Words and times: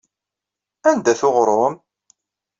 Anda-t 0.89 1.21
uɣrum? 1.27 1.75